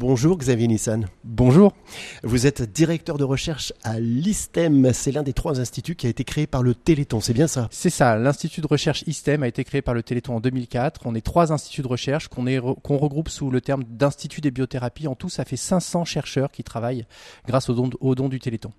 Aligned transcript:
Bonjour 0.00 0.38
Xavier 0.38 0.68
Nissan. 0.68 1.08
Bonjour. 1.24 1.74
Vous 2.22 2.46
êtes 2.46 2.62
directeur 2.62 3.18
de 3.18 3.24
recherche 3.24 3.72
à 3.82 3.98
l'ISTEM. 3.98 4.92
C'est 4.92 5.10
l'un 5.10 5.24
des 5.24 5.32
trois 5.32 5.58
instituts 5.58 5.96
qui 5.96 6.06
a 6.06 6.08
été 6.08 6.22
créé 6.22 6.46
par 6.46 6.62
le 6.62 6.76
Téléthon, 6.76 7.20
c'est 7.20 7.32
bien 7.32 7.48
ça? 7.48 7.66
C'est 7.72 7.90
ça. 7.90 8.16
L'Institut 8.16 8.60
de 8.60 8.68
recherche 8.68 9.02
ISTEM 9.08 9.42
a 9.42 9.48
été 9.48 9.64
créé 9.64 9.82
par 9.82 9.94
le 9.94 10.04
Téléthon 10.04 10.36
en 10.36 10.40
2004. 10.40 11.00
On 11.06 11.16
est 11.16 11.20
trois 11.20 11.50
instituts 11.50 11.82
de 11.82 11.88
recherche 11.88 12.28
qu'on 12.28 12.96
regroupe 12.96 13.28
sous 13.28 13.50
le 13.50 13.60
terme 13.60 13.82
d'Institut 13.82 14.40
des 14.40 14.52
biothérapies. 14.52 15.08
En 15.08 15.16
tout, 15.16 15.28
ça 15.28 15.44
fait 15.44 15.56
500 15.56 16.04
chercheurs 16.04 16.52
qui 16.52 16.62
travaillent 16.62 17.04
grâce 17.48 17.68
aux 17.68 17.74
dons, 17.74 17.90
aux 17.98 18.14
dons 18.14 18.28
du 18.28 18.38
Téléthon. 18.38 18.70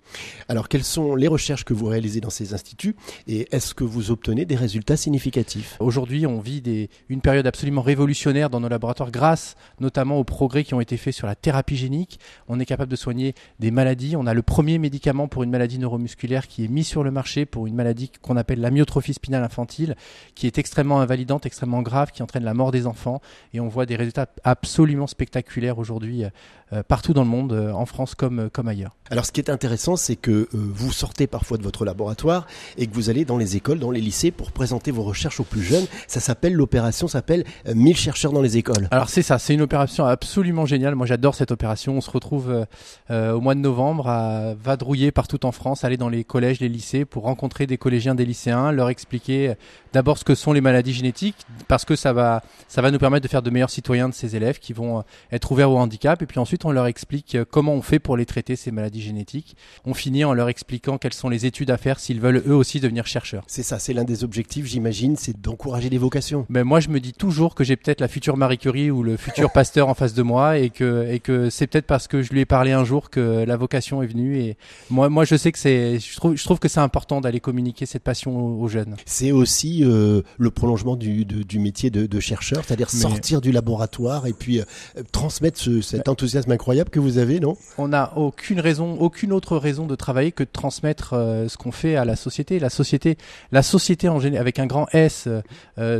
Alors, 0.47 0.69
quelles 0.69 0.85
sont 0.85 1.15
les 1.15 1.27
recherches 1.27 1.65
que 1.65 1.73
vous 1.73 1.87
réalisez 1.87 2.21
dans 2.21 2.29
ces 2.29 2.53
instituts 2.53 2.95
et 3.27 3.45
est-ce 3.53 3.73
que 3.73 3.83
vous 3.83 4.11
obtenez 4.11 4.45
des 4.45 4.55
résultats 4.55 4.95
significatifs? 4.95 5.75
Aujourd'hui, 5.81 6.25
on 6.25 6.39
vit 6.39 6.61
des, 6.61 6.89
une 7.09 7.19
période 7.19 7.45
absolument 7.45 7.81
révolutionnaire 7.81 8.49
dans 8.49 8.61
nos 8.61 8.69
laboratoires 8.69 9.11
grâce 9.11 9.57
notamment 9.81 10.17
aux 10.17 10.23
progrès 10.23 10.63
qui 10.63 10.73
ont 10.73 10.79
été 10.79 10.95
sur 11.11 11.27
la 11.27 11.35
thérapie 11.35 11.77
génique. 11.77 12.19
On 12.47 12.59
est 12.59 12.65
capable 12.65 12.91
de 12.91 12.95
soigner 12.95 13.35
des 13.59 13.71
maladies. 13.71 14.15
On 14.15 14.25
a 14.27 14.33
le 14.33 14.41
premier 14.41 14.77
médicament 14.77 15.27
pour 15.27 15.43
une 15.43 15.49
maladie 15.49 15.79
neuromusculaire 15.79 16.47
qui 16.47 16.65
est 16.65 16.67
mis 16.67 16.83
sur 16.83 17.03
le 17.03 17.11
marché 17.11 17.45
pour 17.45 17.67
une 17.67 17.75
maladie 17.75 18.11
qu'on 18.21 18.37
appelle 18.37 18.61
la 18.61 18.71
myotrophie 18.71 19.13
spinale 19.13 19.43
infantile, 19.43 19.95
qui 20.35 20.47
est 20.47 20.57
extrêmement 20.57 21.01
invalidante, 21.01 21.45
extrêmement 21.45 21.81
grave, 21.81 22.11
qui 22.11 22.23
entraîne 22.23 22.43
la 22.43 22.53
mort 22.53 22.71
des 22.71 22.87
enfants. 22.87 23.21
Et 23.53 23.59
on 23.59 23.67
voit 23.67 23.85
des 23.85 23.95
résultats 23.95 24.27
absolument 24.43 25.07
spectaculaires 25.07 25.79
aujourd'hui 25.79 26.23
euh, 26.23 26.29
euh, 26.71 26.83
partout 26.83 27.13
dans 27.13 27.23
le 27.23 27.29
monde, 27.29 27.51
euh, 27.53 27.71
en 27.71 27.87
France 27.87 28.13
comme, 28.13 28.49
comme 28.51 28.67
ailleurs. 28.67 28.95
Alors 29.09 29.25
ce 29.25 29.31
qui 29.31 29.41
est 29.41 29.49
intéressant, 29.49 29.95
c'est 29.95 30.15
que 30.15 30.47
vous 30.53 30.91
sortez 30.91 31.25
parfois 31.25 31.57
de 31.57 31.63
votre 31.63 31.83
laboratoire 31.83 32.45
et 32.77 32.85
que 32.85 32.93
vous 32.93 33.09
allez 33.09 33.25
dans 33.25 33.39
les 33.39 33.55
écoles, 33.55 33.79
dans 33.79 33.89
les 33.89 34.01
lycées 34.01 34.29
pour 34.29 34.51
présenter 34.51 34.91
vos 34.91 35.01
recherches 35.01 35.39
aux 35.39 35.43
plus 35.43 35.63
jeunes. 35.63 35.85
Ça 36.07 36.19
s'appelle 36.19 36.53
l'opération, 36.53 37.07
s'appelle 37.07 37.43
1000 37.73 37.97
chercheurs 37.97 38.31
dans 38.31 38.43
les 38.43 38.57
écoles. 38.57 38.87
Alors 38.91 39.09
c'est 39.09 39.23
ça, 39.23 39.39
c'est 39.39 39.55
une 39.55 39.61
opération 39.61 40.05
absolument 40.05 40.67
géniale. 40.67 40.93
Moi 40.99 41.05
j'adore 41.05 41.33
cette 41.33 41.51
opération. 41.51 41.97
On 41.97 42.01
se 42.01 42.11
retrouve 42.11 42.65
au 43.09 43.39
mois 43.39 43.55
de 43.55 43.59
novembre 43.59 44.07
à 44.09 44.53
vadrouiller 44.53 45.11
partout 45.11 45.45
en 45.45 45.51
France, 45.51 45.83
aller 45.83 45.97
dans 45.97 46.09
les 46.09 46.23
collèges, 46.23 46.59
les 46.59 46.69
lycées 46.69 47.05
pour 47.05 47.23
rencontrer 47.23 47.67
des 47.67 47.77
collégiens, 47.77 48.15
des 48.15 48.25
lycéens, 48.25 48.71
leur 48.71 48.89
expliquer 48.89 49.55
d'abord 49.93 50.17
ce 50.17 50.23
que 50.23 50.35
sont 50.35 50.53
les 50.53 50.61
maladies 50.61 50.93
génétiques 50.93 51.37
parce 51.67 51.85
que 51.85 51.95
ça 51.95 52.13
va, 52.13 52.43
ça 52.67 52.81
va 52.81 52.91
nous 52.91 52.99
permettre 52.99 53.23
de 53.23 53.29
faire 53.29 53.41
de 53.41 53.49
meilleurs 53.49 53.69
citoyens 53.69 54.09
de 54.09 54.13
ces 54.13 54.35
élèves 54.35 54.59
qui 54.59 54.73
vont 54.73 55.03
être 55.31 55.51
ouverts 55.51 55.71
au 55.71 55.77
handicap 55.77 56.21
et 56.21 56.25
puis 56.25 56.39
ensuite 56.39 56.65
on 56.65 56.71
leur 56.71 56.87
explique 56.87 57.35
euh, 57.35 57.45
comment 57.49 57.73
on 57.73 57.81
fait 57.81 57.99
pour 57.99 58.17
les 58.17 58.25
traiter, 58.25 58.55
ces 58.55 58.71
maladies 58.71 59.01
génétiques. 59.01 59.55
On 59.85 59.93
finit 59.93 60.25
en 60.25 60.33
leur 60.33 60.49
expliquant 60.49 60.97
quelles 60.97 61.13
sont 61.13 61.29
les 61.29 61.45
études 61.45 61.71
à 61.71 61.77
faire 61.77 61.99
s'ils 61.99 62.19
veulent 62.19 62.43
eux 62.45 62.55
aussi 62.55 62.79
devenir 62.79 63.07
chercheurs. 63.07 63.43
C'est 63.47 63.63
ça, 63.63 63.79
c'est 63.79 63.93
l'un 63.93 64.03
des 64.03 64.23
objectifs, 64.23 64.65
j'imagine, 64.65 65.15
c'est 65.15 65.39
d'encourager 65.39 65.89
les 65.89 65.97
vocations. 65.97 66.45
Mais 66.49 66.63
moi, 66.63 66.79
je 66.79 66.89
me 66.89 66.99
dis 66.99 67.13
toujours 67.13 67.55
que 67.55 67.63
j'ai 67.63 67.75
peut-être 67.75 68.01
la 68.01 68.07
future 68.07 68.37
Marie 68.37 68.57
Curie 68.57 68.91
ou 68.91 69.03
le 69.03 69.17
futur 69.17 69.51
pasteur 69.51 69.89
en 69.89 69.93
face 69.93 70.13
de 70.13 70.23
moi 70.23 70.57
et 70.57 70.69
que, 70.69 70.83
et 71.09 71.19
que 71.19 71.49
c'est 71.49 71.67
peut-être 71.67 71.85
parce 71.85 72.07
que 72.07 72.21
je 72.21 72.31
lui 72.31 72.41
ai 72.41 72.45
parlé 72.45 72.71
un 72.71 72.83
jour 72.83 73.09
que 73.09 73.43
la 73.45 73.57
vocation 73.57 74.01
est 74.03 74.07
venue. 74.07 74.37
Et 74.37 74.57
moi, 74.89 75.09
moi 75.09 75.25
je 75.25 75.35
sais 75.35 75.51
que 75.51 75.59
c'est, 75.59 75.99
je 75.99 76.15
trouve, 76.15 76.35
je 76.35 76.43
trouve 76.43 76.59
que 76.59 76.67
c'est 76.67 76.79
important 76.79 77.21
d'aller 77.21 77.39
communiquer 77.39 77.85
cette 77.85 78.03
passion 78.03 78.35
aux, 78.35 78.67
jeunes. 78.67 78.95
C'est 79.05 79.31
aussi 79.31 79.83
euh, 79.83 80.21
le 80.37 80.51
prolongement 80.51 80.95
du, 80.95 81.25
du 81.25 81.59
métier 81.59 81.89
de, 81.89 82.05
de 82.05 82.19
chercheur, 82.19 82.63
c'est-à-dire 82.65 82.89
sortir 82.89 83.41
du 83.41 83.51
laboratoire 83.51 84.27
et 84.27 84.33
puis 84.33 84.59
euh, 84.59 84.63
transmettre 85.11 85.59
ce, 85.59 85.81
cet 85.81 86.07
enthousiasme 86.07 86.51
incroyable 86.51 86.89
que 86.89 86.99
vous 86.99 87.17
avez, 87.17 87.39
non? 87.39 87.57
On 87.77 87.89
n'a 87.89 88.17
aucune 88.17 88.59
raison, 88.59 88.97
aucune 88.99 89.31
autre 89.31 89.57
raison 89.57 89.85
de 89.85 89.95
travailler 89.95 90.31
que 90.31 90.43
de 90.43 90.49
transmettre 90.51 91.13
euh, 91.13 91.47
ce 91.47 91.57
qu'on 91.57 91.71
fait 91.71 91.95
à 91.95 92.05
la 92.05 92.15
société. 92.15 92.59
La 92.59 92.69
société, 92.69 93.17
la 93.51 93.63
société 93.63 94.09
en 94.09 94.19
général, 94.19 94.41
avec 94.41 94.59
un 94.59 94.67
grand 94.67 94.87
S, 94.93 95.27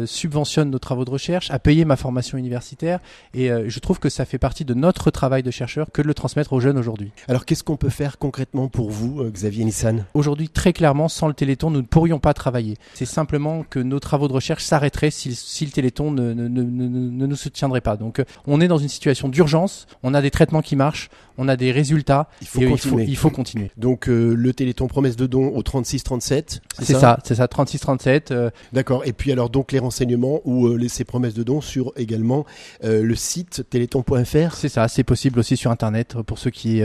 subventionne 0.05 0.69
nos 0.69 0.79
travaux 0.79 1.05
de 1.05 1.09
recherche, 1.09 1.49
a 1.51 1.59
payé 1.59 1.85
ma 1.85 1.95
formation 1.95 2.37
universitaire, 2.37 2.99
et 3.33 3.49
je 3.49 3.79
trouve 3.79 3.99
que 3.99 4.09
ça 4.09 4.25
fait 4.25 4.37
partie 4.37 4.65
de 4.65 4.73
notre 4.80 5.11
travail 5.11 5.44
de 5.44 5.52
chercheur 5.52 5.91
que 5.91 6.02
de 6.02 6.08
le 6.08 6.13
transmettre 6.13 6.53
aux 6.53 6.59
jeunes 6.59 6.77
aujourd'hui. 6.77 7.11
Alors, 7.27 7.45
qu'est-ce 7.45 7.63
qu'on 7.63 7.77
peut 7.77 7.89
faire 7.89 8.17
concrètement 8.17 8.67
pour 8.67 8.89
vous, 8.89 9.23
Xavier 9.25 9.66
Nissan? 9.66 10.05
Aujourd'hui, 10.13 10.49
très 10.49 10.73
clairement, 10.73 11.08
sans 11.08 11.27
le 11.27 11.33
Téléthon, 11.33 11.69
nous 11.69 11.81
ne 11.81 11.86
pourrions 11.86 12.19
pas 12.19 12.33
travailler. 12.33 12.77
C'est 12.94 13.05
simplement 13.05 13.64
que 13.70 13.80
nos 13.80 13.99
travaux 13.99 14.27
de 14.27 14.33
recherche 14.33 14.64
s'arrêteraient 14.64 15.11
si, 15.11 15.36
si, 15.36 15.65
le 15.65 15.71
Téléthon 15.71 16.11
ne, 16.11 16.33
ne, 16.33 16.48
ne, 16.48 16.64
ne, 16.64 17.26
nous 17.27 17.36
soutiendrait 17.36 17.81
pas. 17.81 17.98
Donc, 17.98 18.23
on 18.48 18.61
est 18.61 18.67
dans 18.67 18.77
une 18.77 18.89
situation 18.89 19.30
d'urgence. 19.30 19.87
On 20.03 20.14
a 20.14 20.21
des 20.21 20.31
traitements 20.31 20.61
qui 20.61 20.76
marche, 20.76 21.09
on 21.39 21.48
a 21.48 21.55
des 21.55 21.71
résultats. 21.71 22.27
Il 22.42 22.48
faut, 22.48 22.59
continuer. 22.61 23.05
Il 23.08 23.15
faut, 23.15 23.30
continuer. 23.30 23.71
Donc 23.77 24.09
euh, 24.09 24.33
le 24.33 24.53
Téléthon 24.53 24.87
promesse 24.87 25.15
de 25.15 25.26
don 25.26 25.55
au 25.55 25.64
36 25.64 26.03
37. 26.03 26.61
C'est 26.80 26.93
ça, 26.93 27.17
c'est 27.23 27.36
ça, 27.36 27.48
36 27.48 27.80
37. 27.80 28.32
Euh. 28.32 28.49
D'accord. 28.73 29.03
Et 29.05 29.14
puis 29.14 29.32
alors 29.32 29.49
donc 29.49 29.71
les 29.71 29.80
renseignements 29.80 30.42
ou 30.43 30.67
euh, 30.67 30.87
ces 30.89 31.05
promesses 31.05 31.33
de 31.33 31.43
don 31.43 31.61
sur 31.61 31.93
également 31.95 32.45
le 32.83 33.15
site 33.15 33.64
téléthon.fr. 33.70 34.55
C'est 34.55 34.68
ça, 34.69 34.87
c'est 34.87 35.03
possible 35.03 35.39
aussi 35.39 35.57
sur 35.57 35.71
internet 35.71 36.15
pour 36.25 36.39
ceux 36.39 36.49
qui 36.49 36.81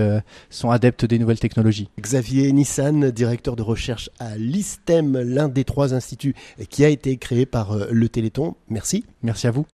sont 0.51 0.71
adeptes 0.71 1.05
des 1.05 1.19
nouvelles 1.19 1.39
technologies. 1.39 1.89
Xavier 2.01 2.53
Nissan, 2.53 3.11
directeur 3.11 3.57
de 3.57 3.63
recherche 3.63 4.11
à 4.19 4.37
l'ISTEM, 4.37 5.19
l'un 5.21 5.49
des 5.49 5.65
trois 5.65 5.95
instituts 5.95 6.35
qui 6.69 6.85
a 6.85 6.89
été 6.89 7.17
créé 7.17 7.47
par 7.47 7.77
le 7.91 8.09
Téléthon. 8.09 8.55
Merci. 8.69 9.05
Merci 9.23 9.47
à 9.47 9.51
vous. 9.51 9.67